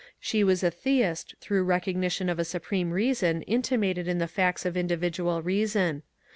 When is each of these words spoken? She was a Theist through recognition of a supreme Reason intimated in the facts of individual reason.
She 0.19 0.43
was 0.43 0.63
a 0.63 0.71
Theist 0.71 1.35
through 1.41 1.63
recognition 1.63 2.27
of 2.27 2.39
a 2.39 2.43
supreme 2.43 2.89
Reason 2.89 3.43
intimated 3.43 4.07
in 4.07 4.17
the 4.17 4.27
facts 4.27 4.65
of 4.65 4.75
individual 4.75 5.43
reason. 5.43 6.01